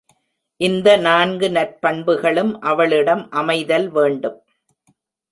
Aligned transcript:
இந்த 0.61 0.87
நான்கு 0.97 1.47
நற்பண்புகளும் 1.49 2.53
அவளிடம் 2.61 3.21
அமைதல் 3.31 3.87
வேண்டும். 3.89 4.39